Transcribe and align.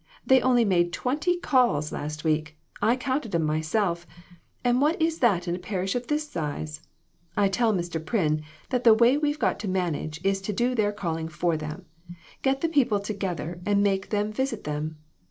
They 0.25 0.41
only 0.41 0.65
made 0.65 0.91
twenty 0.91 1.37
calls 1.37 1.91
last 1.91 2.23
week, 2.23 2.57
I 2.81 2.95
counted 2.95 3.35
'em 3.35 3.43
myself; 3.43 4.07
and 4.63 4.81
what 4.81 4.99
is 4.99 5.19
that 5.19 5.47
in 5.47 5.55
a 5.55 5.59
parish 5.59 5.93
of 5.93 6.07
this 6.07 6.27
size? 6.27 6.81
I 7.37 7.47
tell 7.49 7.71
Mr. 7.71 8.03
Pryn 8.03 8.41
that 8.71 8.83
the 8.83 8.95
way 8.95 9.15
we've 9.15 9.37
got 9.37 9.59
to 9.59 9.67
manage 9.67 10.19
is 10.25 10.41
to 10.41 10.53
do 10.53 10.73
their 10.73 10.91
calling 10.91 11.27
for 11.27 11.55
them; 11.55 11.85
get^the 12.43 12.71
people 12.73 12.99
together 12.99 13.61
and 13.63 13.83
make 13.83 14.09
them 14.09 14.31
visit 14.33 14.63
them. 14.63 14.97